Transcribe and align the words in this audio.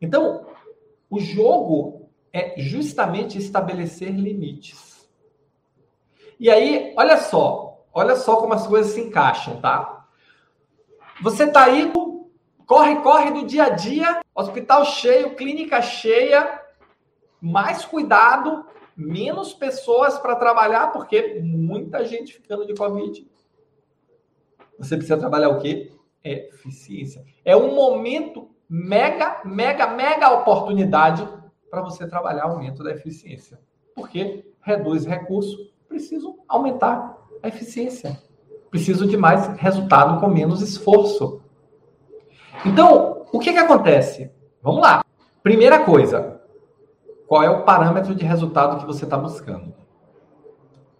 Então, 0.00 0.46
o 1.08 1.20
jogo 1.20 2.08
é 2.32 2.58
justamente 2.58 3.36
estabelecer 3.38 4.10
limites. 4.10 5.08
E 6.38 6.48
aí, 6.48 6.94
olha 6.96 7.16
só, 7.18 7.84
olha 7.92 8.16
só 8.16 8.36
como 8.36 8.54
as 8.54 8.66
coisas 8.66 8.92
se 8.92 9.00
encaixam, 9.00 9.60
tá? 9.60 10.06
Você 11.22 11.46
tá 11.46 11.64
aí, 11.64 11.92
corre, 12.66 12.96
corre 13.02 13.30
do 13.32 13.46
dia 13.46 13.64
a 13.64 13.68
dia, 13.70 14.22
hospital 14.34 14.84
cheio, 14.86 15.34
clínica 15.34 15.82
cheia, 15.82 16.62
mais 17.40 17.84
cuidado, 17.84 18.64
menos 18.96 19.52
pessoas 19.52 20.18
para 20.18 20.36
trabalhar, 20.36 20.92
porque 20.92 21.40
muita 21.42 22.04
gente 22.04 22.32
ficando 22.32 22.66
de 22.66 22.74
Covid. 22.74 23.28
Você 24.78 24.96
precisa 24.96 25.18
trabalhar 25.18 25.50
o 25.50 25.60
quê? 25.60 25.92
Eficiência. 26.24 27.24
É 27.44 27.54
um 27.54 27.74
momento 27.74 28.50
mega, 28.70 29.40
mega, 29.44 29.88
mega 29.88 30.30
oportunidade 30.30 31.26
para 31.68 31.82
você 31.82 32.06
trabalhar 32.06 32.46
o 32.46 32.52
aumento 32.52 32.84
da 32.84 32.92
eficiência. 32.92 33.58
Porque 33.96 34.48
reduz 34.60 35.04
recurso, 35.04 35.72
preciso 35.88 36.38
aumentar 36.46 37.18
a 37.42 37.48
eficiência. 37.48 38.16
Preciso 38.70 39.08
de 39.08 39.16
mais 39.16 39.48
resultado 39.58 40.20
com 40.20 40.28
menos 40.28 40.62
esforço. 40.62 41.42
Então, 42.64 43.26
o 43.32 43.40
que, 43.40 43.52
que 43.52 43.58
acontece? 43.58 44.30
Vamos 44.62 44.82
lá. 44.82 45.04
Primeira 45.42 45.84
coisa, 45.84 46.40
qual 47.26 47.42
é 47.42 47.50
o 47.50 47.64
parâmetro 47.64 48.14
de 48.14 48.24
resultado 48.24 48.78
que 48.78 48.86
você 48.86 49.04
está 49.04 49.18
buscando? 49.18 49.74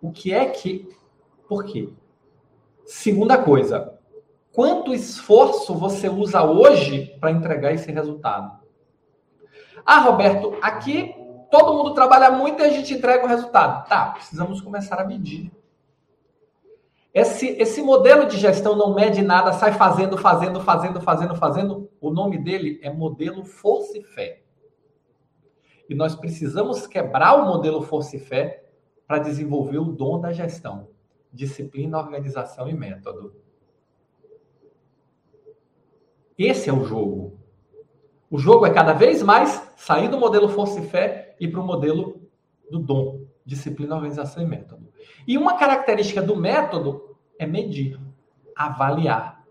O 0.00 0.10
que 0.10 0.32
é 0.32 0.46
que. 0.46 0.88
Por 1.46 1.64
quê? 1.64 1.92
Segunda 2.84 3.38
coisa, 3.38 3.96
quanto 4.52 4.94
esforço 4.94 5.74
você 5.74 6.08
usa 6.08 6.42
hoje 6.42 7.16
para 7.20 7.30
entregar 7.30 7.72
esse 7.72 7.90
resultado? 7.90 8.60
Ah, 9.84 10.00
Roberto, 10.00 10.56
aqui 10.62 11.14
todo 11.50 11.74
mundo 11.74 11.94
trabalha 11.94 12.30
muito 12.30 12.62
e 12.62 12.64
a 12.64 12.70
gente 12.70 12.94
entrega 12.94 13.24
o 13.24 13.28
resultado. 13.28 13.88
Tá, 13.88 14.10
precisamos 14.10 14.60
começar 14.60 15.00
a 15.00 15.04
medir. 15.04 15.50
Esse, 17.12 17.48
esse 17.60 17.82
modelo 17.82 18.26
de 18.26 18.38
gestão 18.38 18.74
não 18.74 18.94
mede 18.94 19.20
nada, 19.20 19.52
sai 19.52 19.72
fazendo, 19.72 20.16
fazendo, 20.16 20.60
fazendo, 20.60 21.00
fazendo, 21.00 21.34
fazendo. 21.34 21.90
O 22.00 22.10
nome 22.10 22.38
dele 22.38 22.80
é 22.82 22.90
modelo 22.90 23.44
Força 23.44 23.98
e 23.98 24.02
Fé. 24.02 24.42
E 25.90 25.94
nós 25.94 26.14
precisamos 26.14 26.86
quebrar 26.86 27.34
o 27.34 27.46
modelo 27.46 27.82
Força 27.82 28.16
e 28.16 28.18
Fé 28.18 28.64
para 29.06 29.18
desenvolver 29.18 29.76
o 29.76 29.92
dom 29.92 30.18
da 30.18 30.32
gestão, 30.32 30.88
disciplina, 31.30 31.98
organização 31.98 32.66
e 32.66 32.72
método. 32.72 33.34
Esse 36.38 36.70
é 36.70 36.72
o 36.72 36.84
jogo. 36.84 37.38
O 38.30 38.38
jogo 38.38 38.64
é 38.64 38.72
cada 38.72 38.92
vez 38.92 39.22
mais 39.22 39.70
sair 39.76 40.08
do 40.08 40.18
modelo 40.18 40.48
força 40.48 40.80
e 40.80 40.88
fé 40.88 41.36
e 41.38 41.46
para 41.46 41.60
o 41.60 41.66
modelo 41.66 42.22
do 42.70 42.78
dom, 42.78 43.26
disciplina, 43.44 43.94
organização 43.94 44.42
e 44.42 44.46
método. 44.46 44.88
E 45.26 45.36
uma 45.36 45.58
característica 45.58 46.22
do 46.22 46.34
método 46.34 47.16
é 47.38 47.46
medir, 47.46 48.00
avaliar, 48.56 49.44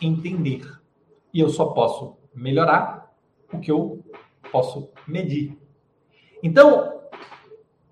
entender. 0.00 0.62
E 1.34 1.40
eu 1.40 1.48
só 1.48 1.66
posso 1.66 2.16
melhorar 2.34 3.12
o 3.52 3.58
que 3.58 3.72
eu 3.72 4.04
posso 4.50 4.90
medir. 5.06 5.58
Então, 6.42 7.00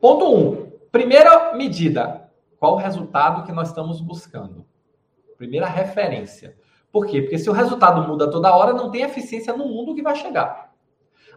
ponto 0.00 0.24
1. 0.26 0.36
Um, 0.36 0.70
primeira 0.90 1.54
medida. 1.54 2.30
Qual 2.58 2.74
o 2.74 2.78
resultado 2.78 3.46
que 3.46 3.52
nós 3.52 3.68
estamos 3.68 4.00
buscando? 4.00 4.66
Primeira 5.36 5.66
referência. 5.66 6.56
Por 6.92 7.06
quê? 7.06 7.22
Porque 7.22 7.38
se 7.38 7.50
o 7.50 7.52
resultado 7.52 8.06
muda 8.08 8.30
toda 8.30 8.54
hora, 8.54 8.72
não 8.72 8.90
tem 8.90 9.02
eficiência 9.02 9.56
no 9.56 9.66
mundo 9.66 9.94
que 9.94 10.02
vai 10.02 10.14
chegar. 10.14 10.72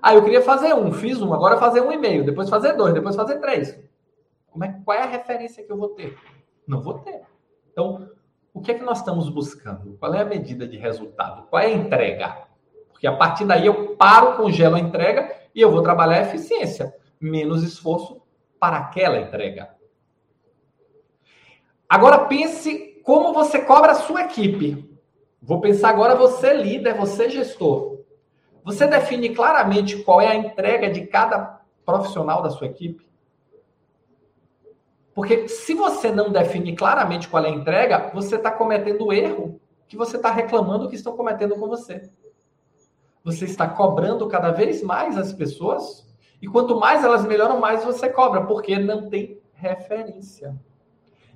Ah, 0.02 0.16
eu 0.16 0.24
queria 0.24 0.42
fazer 0.42 0.74
um, 0.74 0.92
fiz 0.92 1.22
um, 1.22 1.34
agora 1.34 1.58
fazer 1.58 1.82
um 1.82 1.92
e 1.92 1.98
meio, 1.98 2.26
depois 2.26 2.50
fazer 2.50 2.74
dois, 2.74 2.94
depois 2.94 3.16
fazer 3.16 3.40
três. 3.40 3.80
Como 4.50 4.66
é, 4.66 4.82
qual 4.84 4.98
é 4.98 5.04
a 5.04 5.08
referência 5.08 5.64
que 5.64 5.72
eu 5.72 5.78
vou 5.78 5.90
ter? 5.90 6.18
Não 6.68 6.82
vou 6.82 7.00
ter. 7.00 7.22
Então, 7.72 8.10
o 8.54 8.62
que 8.62 8.72
é 8.72 8.74
que 8.74 8.84
nós 8.84 9.00
estamos 9.00 9.30
buscando? 9.30 9.96
Qual 10.00 10.14
é 10.14 10.22
a 10.22 10.26
medida 10.26 10.68
de 10.68 10.78
resultado? 10.78 11.48
Qual 11.50 11.62
é 11.62 11.68
a 11.68 11.72
entrega? 11.72 12.48
Porque 12.92 13.08
a 13.08 13.16
partir 13.16 13.46
daí 13.46 13.66
eu 13.66 13.96
paro, 13.96 14.38
congelo 14.38 14.76
a 14.76 14.80
entrega 14.80 15.34
e 15.54 15.62
eu 15.62 15.72
vou 15.72 15.82
trabalhar 15.82 16.18
a 16.18 16.22
eficiência. 16.22 16.94
Menos 17.20 17.64
esforço 17.64 18.22
para 18.60 18.78
aquela 18.78 19.20
entrega. 19.20 19.70
Agora 21.88 22.26
pense 22.26 23.02
como 23.04 23.34
você 23.34 23.62
cobra 23.62 23.92
a 23.92 23.96
sua 23.96 24.24
equipe. 24.24 24.91
Vou 25.42 25.60
pensar 25.60 25.90
agora 25.90 26.16
você 26.16 26.54
líder, 26.54 26.94
você 26.94 27.30
gestor. 27.30 28.00
Você 28.64 28.86
define 28.86 29.30
claramente 29.30 30.04
qual 30.04 30.22
é 30.22 30.28
a 30.28 30.36
entrega 30.36 30.90
de 30.90 31.08
cada 31.08 31.62
profissional 31.84 32.44
da 32.44 32.52
sua 32.52 32.68
equipe? 32.68 33.10
Porque 35.16 35.48
se 35.48 35.74
você 35.74 36.12
não 36.12 36.32
define 36.32 36.76
claramente 36.76 37.28
qual 37.28 37.44
é 37.44 37.50
a 37.50 37.52
entrega, 37.52 38.12
você 38.14 38.36
está 38.36 38.52
cometendo 38.52 39.08
o 39.08 39.14
erro 39.14 39.60
que 39.88 39.98
você 39.98 40.16
está 40.16 40.32
reclamando 40.32 40.88
que 40.88 40.96
estão 40.96 41.18
cometendo 41.18 41.56
com 41.56 41.68
você. 41.68 42.10
Você 43.24 43.46
está 43.46 43.68
cobrando 43.68 44.28
cada 44.28 44.52
vez 44.52 44.82
mais 44.82 45.18
as 45.18 45.34
pessoas 45.34 46.08
e 46.42 46.48
quanto 46.48 46.80
mais 46.80 47.04
elas 47.04 47.26
melhoram, 47.26 47.60
mais 47.60 47.84
você 47.84 48.10
cobra, 48.10 48.46
porque 48.46 48.80
não 48.80 49.10
tem 49.10 49.42
referência. 49.54 50.56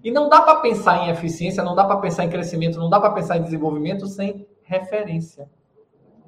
E 0.05 0.11
não 0.11 0.29
dá 0.29 0.39
para 0.39 0.59
pensar 0.59 0.99
em 0.99 1.09
eficiência, 1.09 1.63
não 1.63 1.73
dá 1.73 1.83
para 1.83 1.97
pensar 1.97 2.23
em 2.25 2.29
crescimento, 2.29 2.77
não 2.77 2.91
dá 2.91 2.99
para 2.99 3.09
pensar 3.09 3.37
em 3.37 3.41
desenvolvimento 3.41 4.05
sem 4.05 4.45
referência. 4.61 5.49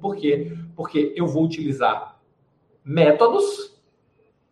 Por 0.00 0.16
quê? 0.16 0.52
Porque 0.74 1.14
eu 1.16 1.28
vou 1.28 1.44
utilizar 1.44 2.18
métodos 2.82 3.80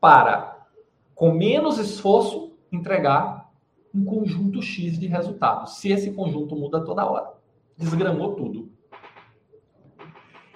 para, 0.01 0.69
com 1.13 1.33
menos 1.33 1.77
esforço, 1.77 2.57
entregar 2.71 3.51
um 3.93 4.05
conjunto 4.05 4.63
X 4.63 4.97
de 4.97 5.09
resultados. 5.09 5.79
Se 5.79 5.91
esse 5.91 6.13
conjunto 6.13 6.55
muda 6.55 6.85
toda 6.85 7.05
hora, 7.05 7.33
desgramou 7.77 8.37
tudo. 8.37 8.71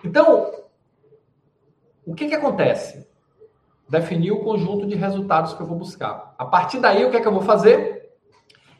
Então, 0.05 0.49
o 2.07 2.15
que, 2.15 2.29
que 2.29 2.37
acontece? 2.37 3.05
Definir 3.89 4.31
o 4.31 4.45
conjunto 4.45 4.87
de 4.87 4.95
resultados 4.95 5.55
que 5.55 5.61
eu 5.61 5.67
vou 5.67 5.77
buscar. 5.77 6.37
A 6.39 6.45
partir 6.45 6.79
daí, 6.79 7.05
o 7.05 7.11
que 7.11 7.17
é 7.17 7.21
que 7.21 7.27
eu 7.27 7.33
vou 7.33 7.43
fazer? 7.43 8.00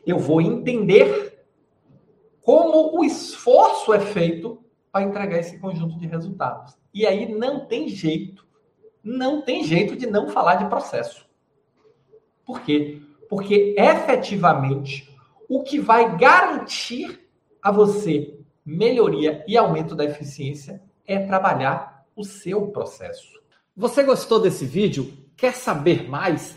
Eu 0.07 0.19
vou 0.19 0.41
entender 0.41 1.45
como 2.43 2.99
o 2.99 3.05
esforço 3.05 3.93
é 3.93 4.01
feito 4.01 4.63
para 4.91 5.05
entregar 5.05 5.39
esse 5.39 5.59
conjunto 5.59 5.99
de 5.99 6.07
resultados. 6.07 6.77
E 6.93 7.07
aí 7.07 7.33
não 7.33 7.67
tem 7.67 7.89
jeito, 7.89 8.47
não 9.03 9.43
tem 9.43 9.63
jeito 9.63 9.97
de 9.97 10.07
não 10.07 10.29
falar 10.29 10.57
de 10.57 10.69
processo. 10.69 11.29
Por 12.45 12.61
quê? 12.63 13.01
Porque 13.29 13.75
efetivamente 13.79 15.09
o 15.49 15.63
que 15.63 15.79
vai 15.79 16.17
garantir 16.17 17.29
a 17.63 17.71
você 17.71 18.39
melhoria 18.65 19.45
e 19.47 19.57
aumento 19.57 19.95
da 19.95 20.05
eficiência 20.05 20.83
é 21.07 21.19
trabalhar 21.19 22.07
o 22.17 22.25
seu 22.25 22.69
processo. 22.69 23.41
Você 23.77 24.03
gostou 24.03 24.41
desse 24.41 24.65
vídeo? 24.65 25.13
Quer 25.37 25.55
saber 25.55 26.09
mais? 26.09 26.57